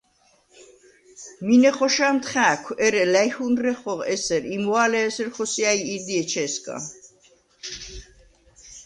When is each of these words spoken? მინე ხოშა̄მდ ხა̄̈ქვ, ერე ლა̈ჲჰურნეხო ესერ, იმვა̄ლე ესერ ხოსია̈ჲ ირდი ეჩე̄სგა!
მინე 1.45 1.71
ხოშა̄მდ 1.77 2.23
ხა̄̈ქვ, 2.31 2.67
ერე 2.85 3.03
ლა̈ჲჰურნეხო 3.13 3.93
ესერ, 4.13 4.43
იმვა̄ლე 4.55 4.99
ესერ 5.07 5.29
ხოსია̈ჲ 5.35 5.81
ირდი 5.93 6.13
ეჩე̄სგა! 6.21 6.75